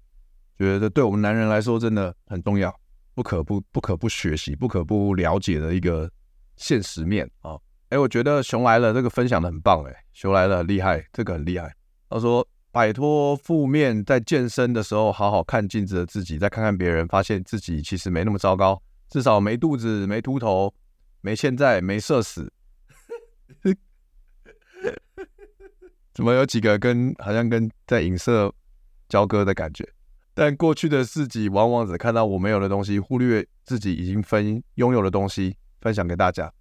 [0.57, 2.73] 觉得对我们男人来说真的很重要。
[3.13, 6.09] 不可不不可不学习，不可不了解的一个
[6.57, 7.59] 现实面啊！
[7.89, 11.75] 哎，我觉得熊来了这个分享的很棒哎，熊来了很厉害，这个很厉害。
[12.09, 12.47] 他说
[12.77, 20.75] 摆脱负面，在健身的时候好好看镜子的自己，再看看别人，发现自己其实没那么糟糕，至少没肚子，没秃头，
[21.23, 22.53] 没欠债，没社死。
[26.13, 28.53] 怎么有几个跟好像跟在影射
[29.09, 29.89] 交割的感觉？
[30.35, 36.53] 但过去的自己往往只看到我没有的东西，忽略自己已经分拥有的东西，分享给大家。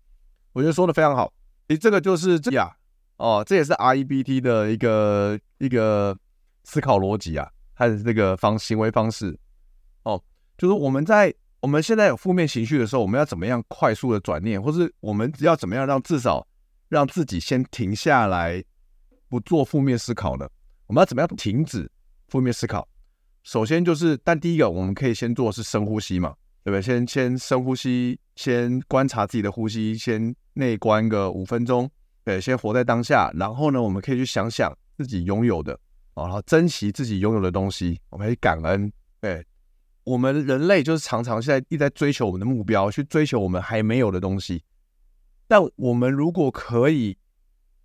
[0.53, 1.33] 我觉得说的非常好，
[1.67, 2.73] 诶，这个就是这样
[3.17, 6.17] 哦，这也是 REBT 的一个一个
[6.63, 9.37] 思考逻辑啊，还是这个方行为方式
[10.03, 10.21] 哦，
[10.57, 16.47] 就是我们在我们现在有负面情绪的时候，我们要怎么样快速的转念，或是我们要怎么样让至少
[16.89, 18.63] 让自己先停下来，
[19.27, 20.47] 不做负面思考呢？
[20.87, 21.89] 我们要怎么样停止
[22.27, 22.87] 负面思考？
[23.43, 26.81] 首先就是，但第一个我们可以先做是深呼吸嘛，对不对？
[26.81, 31.89] 先先深呼吸，先观察自己的呼吸，先内观个五分钟，
[32.23, 33.31] 对，先活在当下。
[33.35, 35.73] 然后呢，我们可以去想想自己拥有的，
[36.13, 38.91] 哦，然后珍惜自己拥有的东西，我们以感恩。
[39.19, 39.45] 对，
[40.03, 44.63] 我们人类就是常常现在一直在追求我们的目标，去追求我们还没有的东西。
[45.47, 47.17] 但我们如果可以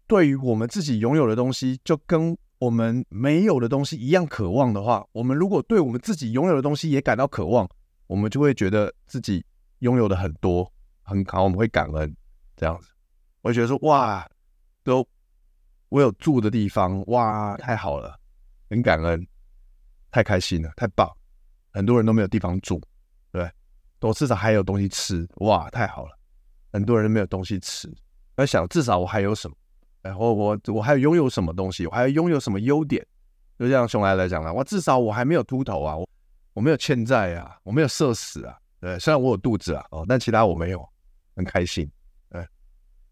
[0.07, 7.68] 对于我们自己拥有的东西，就跟我们没有的东西一样渴望的话，我们如果对我们自己拥有的东西也感到渴望，
[8.07, 9.44] 我们就会觉得自己
[9.81, 10.70] 拥有的很多
[11.03, 12.14] 很好，我们会感恩
[12.57, 12.88] 这样子。
[13.42, 14.29] 我觉得说哇，
[14.85, 15.07] 都
[15.90, 18.18] 我有住的地方，哇，太好了，
[18.70, 19.26] 很感恩，
[20.11, 21.09] 太开心了，太棒。
[21.72, 22.81] 很多人都没有地方住，
[23.31, 23.48] 对，
[24.00, 26.18] 我至少还有东西吃，哇，太好了。
[26.72, 27.92] 很多人都没有东西吃，
[28.37, 29.57] 我想至少我还有什么。
[30.03, 31.87] 然后我我还有拥有什么东西？
[31.87, 33.07] 我还有拥有什么优点？
[33.59, 36.09] 就像熊来来讲了，我至少我还没有秃头啊，我
[36.55, 38.57] 我没有欠债啊，我没有社死啊。
[38.81, 40.88] 对，虽然我有肚子啊，哦，但其他我没有，
[41.37, 41.87] 很开心。
[42.31, 42.46] 对，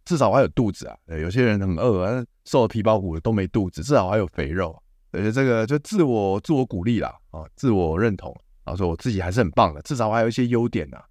[0.06, 0.96] 至少我还有肚子啊。
[1.06, 4.82] 对，有些人很饿啊，瘦的皮包骨的都没肚子，至少还有肥肉。
[5.10, 8.34] 而且，这个就自我自我鼓励啦，啊，自我认同，
[8.64, 11.02] 然后说我自己还是很棒的，至少我还有一些优点呐。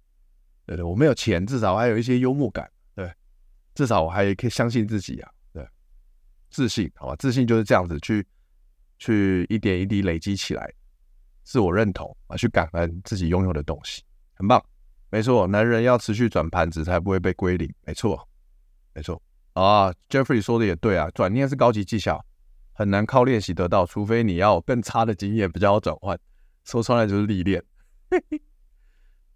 [0.66, 2.68] 对对，我没有钱，至少我还有一些幽默感。
[2.94, 3.12] 对，
[3.74, 5.30] 至少我还可以相信自己啊。
[5.52, 5.66] 对
[6.50, 8.26] 自信，好吧，自信就是这样子去
[8.98, 10.72] 去一点一滴累积起来，
[11.44, 14.02] 自我认同啊，去感恩自己拥有的东西，
[14.34, 14.64] 很棒，
[15.10, 18.28] 没错，男人要持续转盘子才不会被归零，没错，
[18.92, 19.20] 没错
[19.60, 22.24] 啊，Jeffrey 说的也对啊，转念是高级技巧，
[22.72, 26.18] 很难靠练习得到，除非你要更差的经验比较好转换，
[26.64, 27.62] 说穿了就是历练，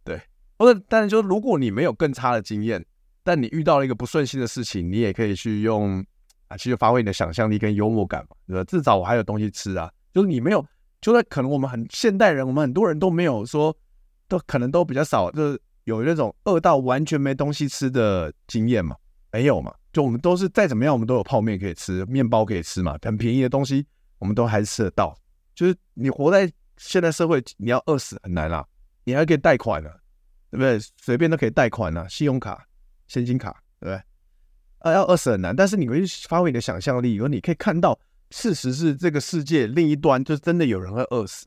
[0.05, 0.21] 对，
[0.59, 2.85] 或者但是就是如果你没有更差的经验，
[3.23, 6.05] 但你遇到了一个不顺心的事情，你也可以去用
[6.49, 6.57] 啊。
[6.57, 8.65] 其实发挥你的想象力跟幽默感嘛，对吧？
[8.65, 9.91] 至少我还有东西吃啊。
[10.13, 10.65] 就是你没有，
[11.01, 13.75] 就算可能我们很现代人，我们很多人都没有说，
[14.29, 18.95] 都可能都比较少，就是有那种饿到完全没东西吃的经验嘛，
[19.33, 19.73] 没有嘛？
[19.93, 23.87] 就我们都是再怎么样，我们都有泡面可以吃，面包可以吃嘛，很便宜的东西
[24.19, 25.17] 我们都还是吃得到。
[25.55, 28.67] 就是你活在现代社会，你要饿死很难啦，
[29.05, 29.91] 你还可以贷款呢，
[30.51, 30.79] 对不对？
[30.97, 32.67] 随便都可以贷款呢，信用卡、
[33.07, 34.03] 现金卡，对不对？
[34.79, 37.97] 呃，要饿死很难，但是你可以发挥你的想象力，而你可以看到，
[38.31, 41.47] 事实是这个世界另一端，就真的有人会饿死，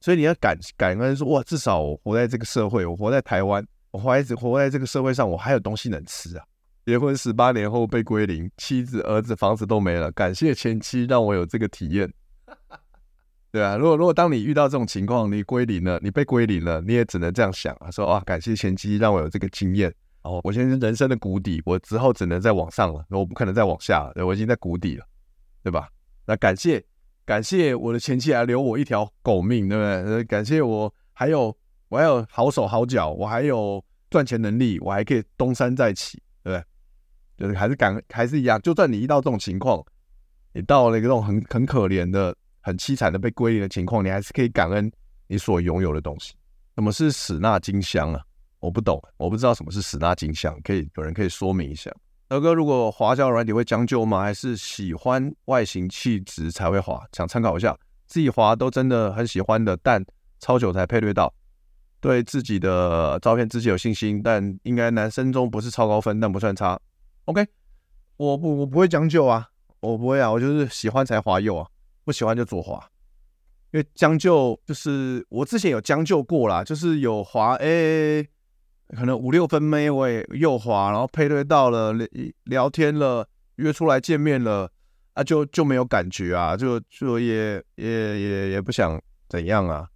[0.00, 6.44] 所以你要感感恩说，哇，至少我活在这个社会，我活在台湾，我活在活在这个社会上，我还有东西能吃啊！
[6.86, 12.08] 结婚十八年后被归零，妻子、儿子、房子都没了，感谢前妻让我有这个体验。
[13.50, 19.92] 对啊，如果如果当你遇到这种情况，你归零了，你被归零了，你也只能这样想啊，说啊，感谢前妻让我有这个经验。
[20.22, 25.04] 哦，我现在是人生的谷底，我之后只能再往上了，我不可能再往下了，对，我已经在谷底了，
[25.64, 25.88] 对吧？
[26.24, 26.84] 那感谢
[27.24, 30.22] 感谢我的前妻还留我一条狗命，对不对？
[30.22, 31.56] 感谢我还有
[31.88, 36.64] 我还有好手好脚，我还有赚钱能力，我还可以东山再起，对不对？
[37.36, 39.84] 就是还是感还是一样，就算你遇到这种情况，
[40.52, 44.90] 你到了一个这种很很可怜的、很凄惨的被归零的情况，你还是可以感恩
[45.26, 46.34] 你所拥有的东西。
[46.74, 48.20] 什么是死纳金香啊？
[48.58, 51.90] 我不懂，我不知道什么是死纳金香，可以有人可以说明一下。
[52.28, 54.20] 德哥，如果滑胶软体会将就吗？
[54.22, 57.00] 还是喜欢外形气质才会滑？
[57.12, 60.04] 想参考一下，自己滑都真的很喜欢的，但
[60.40, 61.32] 超久才配对到。
[62.00, 66.78] 对自己的照片自己有信心，但应该男生中不是超高分，但不算差。
[67.26, 67.46] OK，
[68.16, 69.48] 我不我不会将就啊，
[69.80, 71.68] 我不会啊，我就是喜欢才滑右啊，
[72.04, 72.82] 不喜欢就左滑。
[73.72, 78.26] 因为将就就是我之前有将就过啦，就是有滑 A。
[78.96, 81.92] 可能五六分妹我也右滑，然后配对到了
[82.44, 84.70] 聊天了，约出来见面了
[85.14, 89.88] 啊，就就没有感觉啊，就就也也也也不想怎样啊，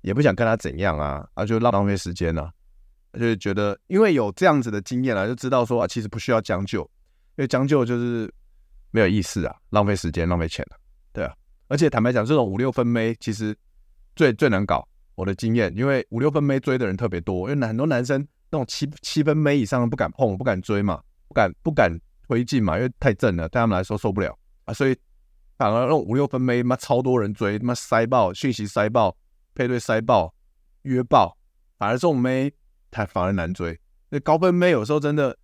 [0.00, 2.52] 也不想跟他怎样啊，啊就浪浪费时间啊，
[3.18, 8.32] 就是觉得因为有这样子的经验了，就知道说啊，其实不需要将就，因为将就就是
[8.90, 10.76] 没有意思啊，浪费时间浪费钱了，
[11.12, 11.34] 对啊，
[11.68, 13.56] 而且坦白讲，这种五六分妹其实
[14.14, 14.86] 最最难搞。
[15.14, 21.90] 我的经验，因为五六分妹追的人特别多，因为很多男生那种七七分妹以上不敢碰，不敢追嘛，不敢不敢
[22.28, 24.94] 推进嘛，因为太正了，对他们来说受不了啊，所以
[25.56, 29.16] 反而那种五六分妹妈超多人追，他妈塞爆讯息塞爆，
[29.54, 30.34] 配对塞爆，
[30.82, 31.34] 约爆，
[31.78, 32.52] 反而这种妹
[32.90, 33.78] 太反而难追。
[34.10, 35.36] 那高分妹有时候真的，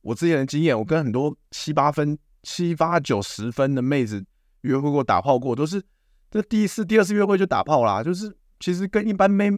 [0.00, 4.24] 我之前的经验，我跟很多七八分、七八九十分的妹子
[4.62, 5.82] 约会过、打炮过，都是
[6.30, 8.36] 这第一次、第二次约会就打炮啦，就是。
[8.60, 9.52] 其实跟一般妹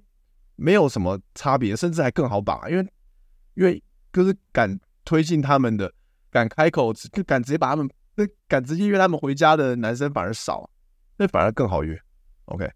[0.57, 2.87] 没有什么差别，甚至还更好把，因为
[3.55, 5.91] 因为就是敢推进他们的，
[6.31, 10.69] 敢开口，就敢直接把他们，那敢直接约他们回家的男生反而少，
[11.17, 11.99] 那反而更好约。
[12.45, 12.71] OK，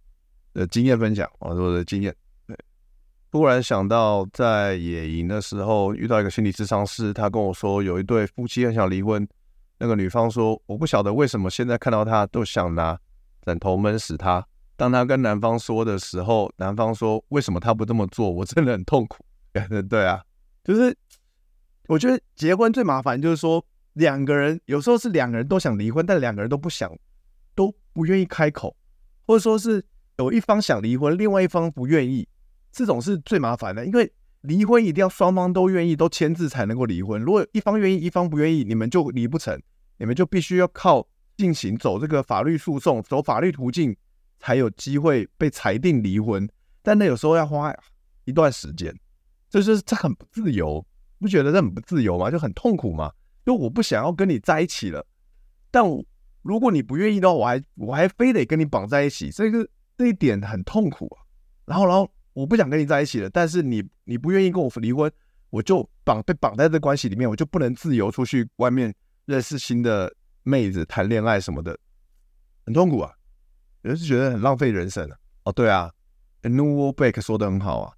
[0.55, 2.16] 呃，经验分享，我说的经验。
[3.35, 9.27] 突然想到在野营的时候遇到一个心理咨商师，他跟我说有一对夫妻很想离婚，
[9.79, 12.97] 那个女方说：“我不晓得为什么现在看到他都想拿
[13.44, 14.47] 枕头闷死他。”
[14.79, 18.31] 当他跟男方说的时候，男方说：“为什么他不这么做？
[18.31, 19.27] 我真的很痛苦。
[19.90, 20.23] ”对啊，
[20.62, 20.97] 就是
[21.88, 26.88] 我觉得结婚最麻烦就是说两个人有时候是两个人都想离婚，但两个人都不想，
[27.57, 28.77] 都不愿意开口，
[29.27, 29.85] 或者说是
[30.18, 32.29] 有一方想离婚，另外一方不愿意，
[32.74, 33.87] 这种是最麻烦的。
[33.87, 37.22] 因为离婚一定要双方都愿意，都签字才能够离婚。
[37.22, 39.58] 如果一方愿意，一方不愿意，你们就离不成，
[39.98, 43.96] 你们就必须要靠进行走这个法律诉讼，走法律途径。
[44.40, 46.46] 才有机会被裁定离婚，
[46.82, 47.74] 但那有时候要花
[48.26, 48.94] 一段时间，
[49.48, 50.84] 这就是这很不自由，
[51.18, 52.30] 不觉得这很不自由吗？
[52.30, 53.10] 就很痛苦吗？
[53.46, 55.06] 就我不想要跟你在一起了，
[55.70, 55.82] 但
[56.42, 61.24] 如果你不愿意的话，我还我还非得跟你绑在一起，这个这一点很痛苦啊。
[61.64, 65.11] 然后，然后我不想跟你在一起了，但是你你不愿意跟我离婚，
[65.51, 68.94] 我就绑被绑在这关系里面，我就不能自由出去外面
[69.25, 71.79] 认识新的妹子、谈恋爱什么的，
[72.66, 73.11] 很痛苦啊。
[73.83, 75.16] 也是觉得很浪费人生啊！
[75.42, 75.92] 哦，对啊
[76.42, 77.92] ，Newell Beck 说的很好啊，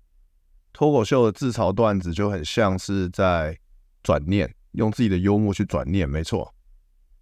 [0.73, 3.57] 脱口秀的自嘲段子就很像是在
[4.03, 6.53] 转念，用自己的幽默去转念，没错，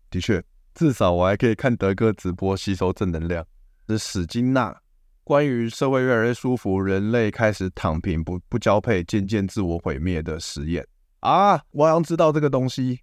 [0.09, 0.43] 的确，
[0.75, 3.47] 至少我还可以看德哥直播吸收正能量。
[3.87, 4.75] 是史金娜
[5.25, 10.87] 关于社会越来越舒服，人类开始躺平，不不交配，渐渐自我毁灭的实验
[11.21, 11.61] 啊！
[11.71, 13.01] 我好像知道这个东西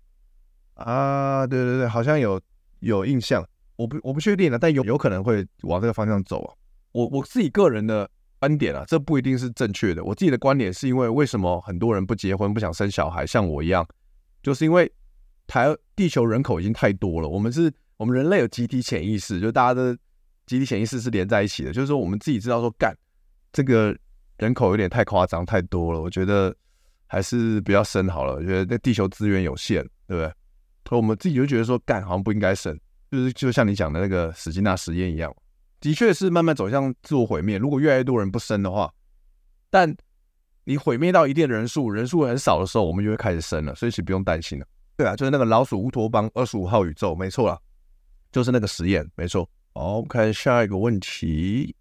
[0.75, 2.39] 啊，对对对，好像有
[2.81, 3.43] 有印象。
[3.75, 6.53] 我不我不确定了，但有有可能会往这个方向走啊。
[6.91, 8.07] 我我自己个人的
[8.37, 10.03] 观点啊，这不一定是正确的。
[10.03, 13.83] 我自己的观点是因为为什么很多人不结婚、不想生小孩，像我一样，
[14.43, 14.91] 就是因为
[15.47, 17.27] 台地球人口已经太多了。
[17.27, 19.97] 我们是我们人类有集体潜意识，就大家的
[20.51, 21.71] 集体潜意识是连在一起的。
[21.71, 22.95] 就是说，我们自己知道说，干
[23.53, 23.95] 这个
[24.37, 26.01] 人口有点太夸张、太多了。
[26.01, 26.55] 我觉得
[27.07, 28.35] 还是不要生好了。
[28.35, 30.31] 我觉得那地球资源有限，对不对？
[30.87, 32.77] 所以我们自己就觉得说，干好像不应该生。
[33.09, 35.33] 就是就像你讲的那个史金纳实验一样，
[35.79, 37.57] 的确是慢慢走向自我毁灭。
[37.57, 38.93] 如果越来越多人不生的话，
[39.69, 39.95] 但
[40.63, 44.65] 你毁灭到一定的人数，人数很少的时候，我们就会开始生了，所以其实不用担心了。
[44.95, 47.59] 对啊，就是那个老鼠乌托邦二十五号宇宙，没错啦，
[48.31, 49.49] 就是那个实验，没错。
[49.73, 51.73] 好，看下一个问题。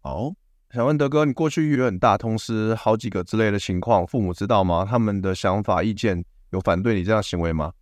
[0.00, 0.34] 好，
[0.70, 4.86] 想问德哥，你过去有很大，同时好几个之类的情况，父母知道吗？
[4.88, 7.72] 他们的想法、意见有反对你这样行为吗？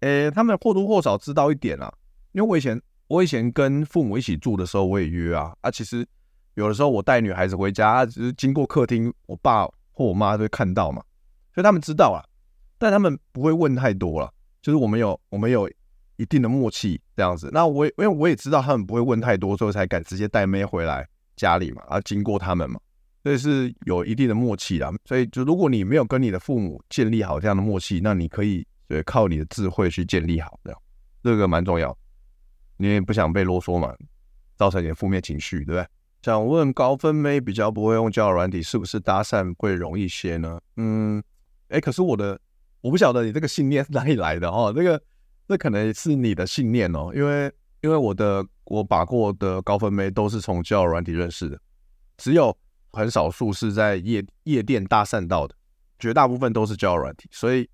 [0.00, 1.92] 诶，他们或多或少知道一点啊。
[2.30, 6.06] 因为我以前我以前跟父母一起住的时候，我也约啊啊，其实
[6.54, 11.02] 有的时候我带女孩子回家，只是经过客厅，我爸或我妈都会看到嘛，
[11.52, 12.22] 所以他们知道啊，
[12.78, 15.68] 但他们不会问太多了，就是我们有我们有
[16.22, 17.50] 一定的默契这样子。
[17.52, 22.78] 那我也因为我也知道他们不会问太多，所以才敢直接带妹回来家里嘛，啊，经过他们嘛，
[23.24, 24.92] 所以是有一定的默契啦。
[25.04, 30.80] 所以就如果你没有跟你的父母建立好这样的默契，那你可以对靠你的智慧去建立好，这样
[31.24, 31.96] 这个蛮重要。
[32.76, 33.92] 你也不想被啰嗦嘛，
[34.56, 35.86] 造成一点负面情绪，对不对？
[36.22, 40.60] 想问高分妹比较不会用交友软体，是不是搭讪会容易些呢？
[40.76, 41.20] 嗯，
[41.68, 42.38] 哎，可是我的
[42.80, 44.72] 我不晓得你这个信念是哪里来的哦。
[44.74, 45.02] 这个
[45.52, 51.58] 这可能是你的信念哦，因为因为我的我把过的高分妹都是从交友软体认识的，
[52.16, 52.56] 只有
[52.92, 55.54] 很少数是在夜夜店搭讪到的，
[55.98, 57.68] 绝大部分都是交友软体，所以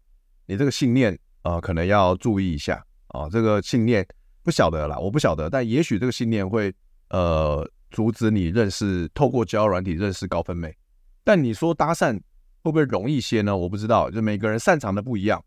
[0.46, 2.74] 你这个信念啊、呃，可能要注意一下
[3.08, 4.04] 啊、哦，这个信念。
[4.42, 6.74] 不晓得啦，我不晓得，但也许这个信念会
[7.10, 10.74] 呃阻止你认识，透过交友软体认识高分妹。
[11.22, 12.14] 但你说搭讪
[12.62, 13.56] 会不会容易些呢？
[13.56, 15.44] 我不知道，就每个人擅长的不一样。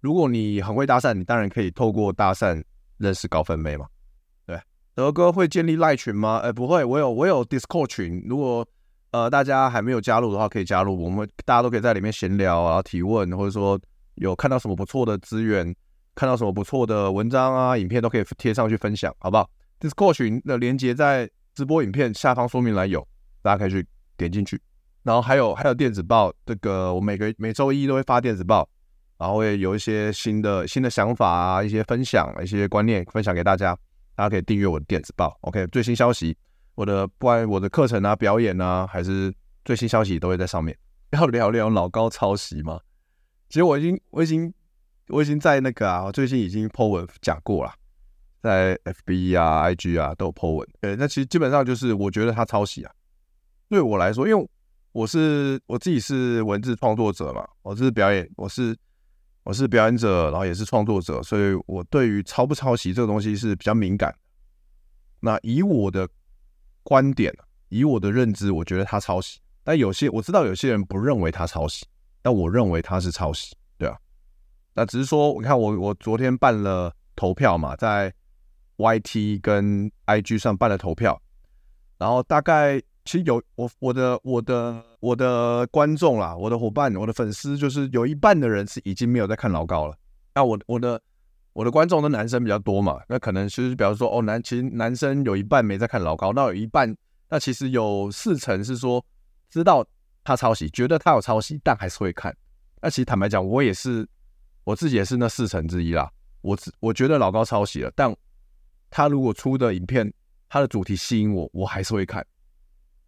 [0.00, 2.62] 如果你很会搭讪，你当然可以透过搭讪
[2.98, 3.86] 认识高分妹嘛。
[4.46, 4.60] 对，
[4.94, 6.38] 德哥会建立赖群吗？
[6.38, 8.66] 哎，不会，我有我有 Discord 群，如果
[9.10, 13.78] 呃大家还没有加入的话，可以加入，我们大家都可以在里面闲聊啊，提问，或者说
[14.14, 15.74] 有看到什么不错的资源。
[16.14, 23.06] 看到什么不错的文章啊、影片都可以贴上去分享，好不好？Discord 群的连接在直播影片下方说明栏有，
[23.40, 24.60] 大家可以去点进去。
[25.04, 28.68] 然后还有还有电子报，这个我每个每周一都会发电子报，
[29.18, 33.76] 然后会有一些新的新的想法啊、一些分享、一些观念分享给大家，
[34.14, 35.36] 大家可以订阅我的电子报。
[35.42, 36.36] OK，最新消息，
[36.74, 40.74] 我的不管我的课程啊、表演啊，还是最新消息都会在上面。
[41.12, 42.80] 要聊聊老高抄袭吗？
[43.48, 44.52] 其实我已经我已经。
[45.10, 47.72] 我已经在那个啊，我最近已经 po 文讲过了，
[48.42, 50.68] 在 FB 啊、IG 啊都有 po 文。
[50.82, 52.92] 呃，那其实基本上就是我觉得他抄袭啊。
[53.70, 54.48] 对我来说，因为
[54.92, 58.76] 我是我自己是文字创作者嘛，我是表演，我是
[59.48, 64.14] 我是表演者，然后也是创作者，所以我对于抄不抄袭这个东西是比较敏感。
[65.20, 66.06] 那以我的
[66.82, 67.34] 观点，
[67.70, 69.40] 以我的认知，我觉得他抄袭。
[69.64, 71.86] 但有些我知道有些人不认为他抄袭，
[72.20, 73.56] 但我认为他是抄袭。
[73.78, 73.96] 对啊
[74.74, 78.12] 那只是说，你看我我昨天办了投票嘛，在
[78.76, 81.18] YT 跟 IG 上办了投票，
[81.96, 89.96] 然后大概其实有我我的我的我的观众啦，我的伙伴，我的粉丝，就是有一半的人是已经没有在看老高了。
[90.34, 91.00] 那我我的
[91.54, 96.94] 我的观众的男生比较多嘛，那可能是比方说哦男，其实男生有一半没在看老高，那有一半，
[97.30, 99.02] 那其实有四成是说
[99.48, 99.82] 知道
[100.22, 102.36] 他抄袭，觉得他有抄袭，但还是会看。
[102.82, 104.06] 那其实坦白讲，我也是
[104.64, 106.10] 我自己也是那四成之一啦。
[106.42, 108.14] 我我觉得老高抄袭了，但
[108.90, 110.12] 他如果出的影片，
[110.46, 112.22] 他的主题吸引我，我还是会看。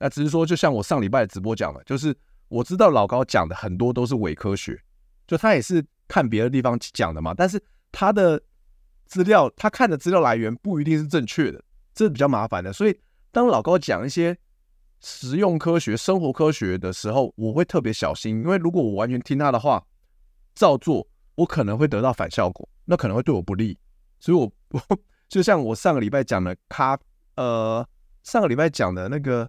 [0.00, 2.16] 那只是说，就像我上礼拜直播讲的，就是
[2.48, 4.76] 我知道老高讲的很多都是伪科学，
[5.28, 7.32] 就他也是看别的地方讲的嘛。
[7.32, 8.42] 但是他的
[9.06, 11.62] 资料，他看的资料来源不一定是正确的，
[11.94, 12.72] 这是比较麻烦的。
[12.72, 14.36] 所以当老高讲一些
[15.00, 19.84] 实用科学、生活科学的时候，我会特别小心，因为如果我完全听他的话
[20.54, 23.78] 照做，我可能会得到反效果，那可能会对我不利。
[24.18, 24.80] 所以，我我。
[25.30, 26.98] 就像我上个礼拜讲的咖，
[27.36, 27.88] 呃，
[28.24, 29.48] 上个礼拜讲的那个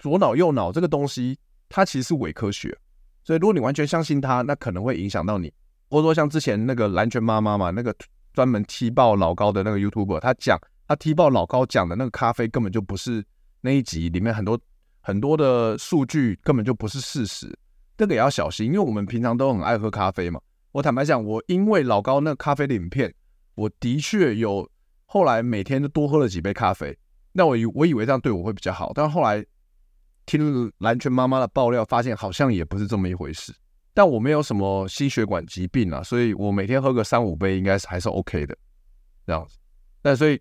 [0.00, 1.38] 左脑右脑这个东西，
[1.68, 2.76] 它其实是伪科学。
[3.22, 5.52] 所以如果你完全相信它，那可能会影响到你。
[5.88, 7.94] 或者说像之前那个蓝拳妈妈嘛，那个
[8.32, 13.24] 专门踢爆老高的那个 YouTuber，他讲他踢爆老高讲的那个咖啡根本就不是
[13.60, 14.58] 那一集里面很多
[15.00, 17.56] 很多的数据根本就不是事实，
[17.96, 20.40] 这个也要小心，因为我们平常都很爱喝咖啡嘛。
[20.72, 23.14] 我坦白讲，我因为老高那咖啡的影片，
[23.54, 24.68] 我的确有。
[25.12, 26.96] 后来每天都多喝了几杯咖啡，
[27.32, 29.44] 那我以我以为这样对我会比较好，但后来
[30.30, 33.52] 听蓝泉妈妈的爆料，发现好像也不是这么一回事。
[33.92, 38.56] 但我没有什么心血管疾病啊，所以我每天喝个三五杯应该是还是 OK 的
[39.26, 39.58] 这样子。
[40.00, 40.40] 但所以，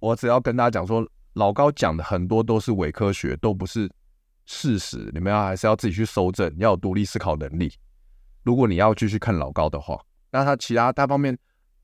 [0.00, 1.02] 我只要跟大家讲说，
[1.32, 3.90] 老高讲的很多都是伪科学，都不是
[4.44, 7.72] 事实，你们要还是要自己去搜证，要有独立思考能力。
[8.42, 9.98] 如果你要继续看老高的话，
[10.30, 11.36] 那他其他大方面，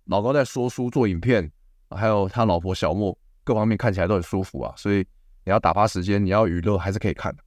[0.04, 1.50] 老高在说书做影片。
[1.90, 5.02] 还有他老婆小莫，各方面看起来都很舒服啊，所以
[5.48, 7.42] 你要打发时间，你要娱乐还是可以看的，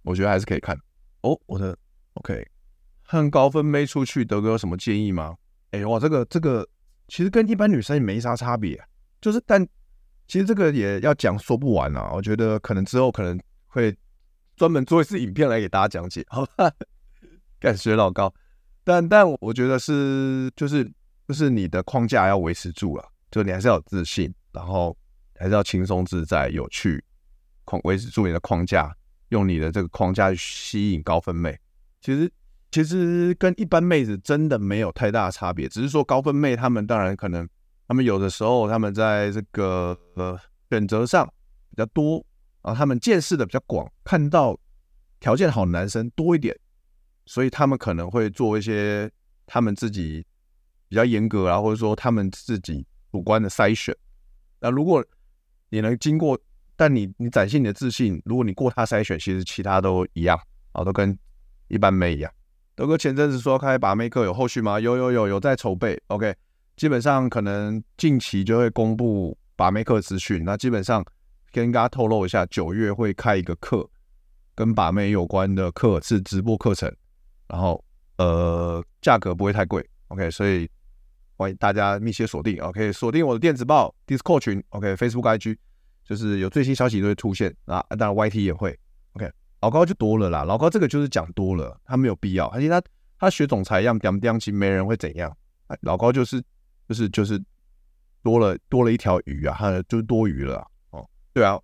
[0.00, 0.74] 我觉得还是可以看
[1.20, 1.38] 哦。
[1.44, 1.76] 我的
[2.14, 2.42] OK，
[3.02, 5.36] 和高分妹出去，德哥有什么建议吗？
[5.72, 6.66] 哎哇，这个这个
[7.06, 8.82] 其实跟一般女生也没啥差别，
[9.20, 9.62] 就是但
[10.26, 12.10] 其实这个也要讲说不完啊。
[12.14, 13.94] 我觉得可能之后可能会
[14.56, 16.72] 专门做一次影片来给大家讲解，好吧？
[17.60, 18.32] 感谢老高，
[18.82, 20.90] 但但我觉得是就是
[21.26, 23.06] 就是你的框架要维持住了。
[23.30, 24.96] 就你还是要有自信，然后
[25.38, 27.04] 还是要轻松自在、有趣，
[27.68, 28.96] 框维持住你的框架，
[29.28, 31.58] 用你的这个框架去吸引高分妹。
[32.00, 32.32] 其实
[32.70, 37.46] 其实跟一般妹子真的没有太大差别，只是说高分妹她们当然可能，
[37.86, 40.38] 她们有的时候她们在这个呃
[40.70, 41.26] 选择上
[41.70, 42.24] 比较多
[42.62, 44.58] 啊，她们见识的比较广，看到
[45.20, 46.58] 条件好的男生多一点，
[47.26, 49.10] 所以她们可能会做一些
[49.46, 50.24] 她们自己
[50.88, 52.86] 比较严格啊，或者说她们自己。
[53.10, 53.96] 主观的筛选，
[54.60, 55.02] 那如果
[55.70, 56.38] 你能经过，
[56.78, 60.38] 但你你展现你的自信，如果你过他筛选，其实其他都一样
[60.70, 61.18] 啊，都跟
[61.66, 62.32] 一般妹一样。
[62.76, 64.78] 德哥前阵子说开把妹课有后续吗？
[64.78, 66.32] 有有有有在筹备，OK，
[66.76, 70.44] 基本上可能近期就会公布把妹课资讯。
[70.44, 71.04] 那基本上
[71.50, 73.90] 跟大家透露一下，九月会开一个课，
[74.54, 76.94] 跟把妹有关的课是直播课程，
[77.48, 77.84] 然后
[78.18, 80.70] 呃价格不会太贵，OK，所以。
[81.40, 85.56] 欢迎大家密切锁定，OK，锁定我的电子报、Discord 群，OK，Facebook、IG，
[86.08, 87.84] 就是有最新消息都会出现啊。
[87.90, 88.76] 当然 YT 也会
[89.12, 89.30] ，OK。
[89.60, 92.80] 老高就多了啦，老高这个就是讲多了，他没有必要，而且他
[93.18, 95.36] 他学总裁一样讲讲，其实没人会怎样。
[95.80, 96.40] 老高就是
[96.88, 97.42] 就是就是
[98.22, 101.04] 多了多了一条鱼啊，他就是多余了哦。
[101.32, 101.60] 对啊，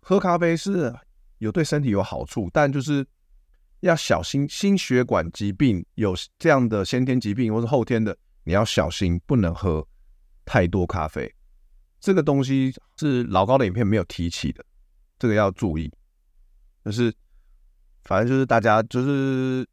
[0.00, 0.94] 喝咖啡是
[1.38, 3.06] 有对身体有好处，但就是
[3.80, 8.16] 要小心心血管疾病，有这样的先天疾病或是后天的。
[8.44, 9.86] 你要小心，不能喝
[10.46, 11.30] 太多咖啡。
[12.00, 14.64] 这个东西是老高的影片没有提起的，
[15.18, 15.92] 这个要注意。
[16.84, 17.14] 就是，
[18.04, 19.66] 反正就是大家就是，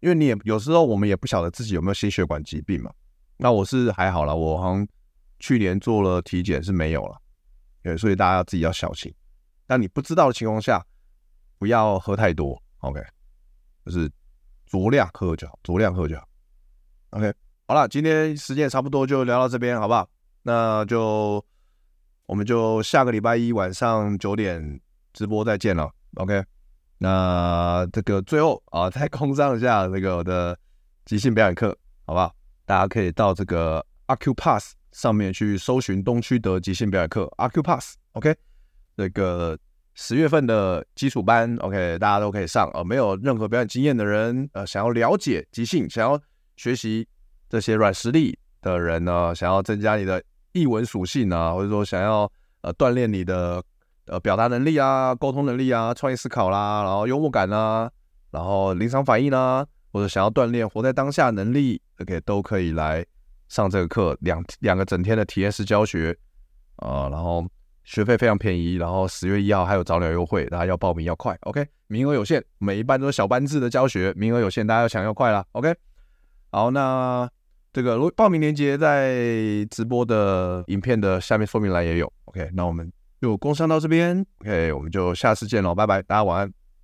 [0.00, 2.92] 因为你也有时候我们也不晓得自己有没有心血管疾病嘛。
[3.36, 4.86] 那我是还好啦，我好像
[5.38, 7.16] 去年做了体检是没有了。
[7.82, 9.14] 对，所以大家自己要小心。
[9.66, 10.84] 但你不知道的情况下，
[11.58, 12.60] 不要喝太多。
[12.78, 13.00] OK，
[13.86, 14.10] 就是
[14.68, 16.28] 酌量喝就好，酌量喝就好。
[17.10, 17.32] OK。
[17.68, 20.08] 好了，今天时间也差不多，就聊到这边，好不好？
[20.42, 21.44] 那就
[22.28, 24.78] 我们就下个礼拜一晚上九点
[25.14, 26.44] 直播再见了，OK？
[26.98, 30.58] 那这个最后啊，再空上一下这个我的
[31.06, 31.74] 即兴表演课，
[32.04, 32.30] 好不好？
[32.66, 38.36] 大家可以到这个 a c u p a s s 上面去搜寻东区德即兴表演课，Accupass，OK？
[38.94, 39.58] 这个
[39.94, 41.98] 十月份的基础班，OK？
[41.98, 46.20] 大家都可以上，呃，没有任何表演经验的人，呃，想要了解即兴，想要
[46.56, 47.08] 学习。
[47.48, 50.22] 这些软实力的人呢，想要增加你的
[50.58, 52.30] 译文属性啊，或者说想要
[52.62, 53.62] 呃锻炼你的
[54.06, 57.90] 呃表达能力啊、沟通能力啊、创意思考啦，然后幽默感啊，
[58.30, 63.04] 然后临场反应啊，或者想要锻炼活在当下能力，OK 都可以来
[63.48, 66.16] 上这个课，两两个整天的体验式教学
[66.76, 67.46] 啊、呃，然后
[67.84, 75.74] 学费非常便宜，然后十月一号还有早鸟优惠，大家要报名要快，OK，名额有限，每一班都是小班制的教学，名额有限，大家要抢要快啦，OK。
[76.50, 77.28] 好，那
[77.78, 79.14] 这个报名链接在
[79.70, 82.50] 直播的影片的下面说明栏也有，OK。
[82.52, 86.57] 那我们就工商到这边，OK，我们就下次见喽，拜拜，大家晚安。